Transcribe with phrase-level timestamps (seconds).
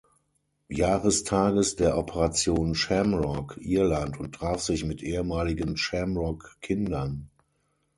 [0.69, 7.29] Jahrestages der "Operation Shamrock" Irland und traf sich mit ehemaligen Shamrock-Kindern.